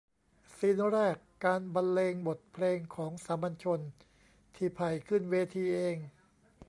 [0.57, 3.79] ซีนแรก การบรรเลงบทเพลงของสามัญชน
[4.55, 5.95] ที่ไผ่ขึ้นเวทีเอง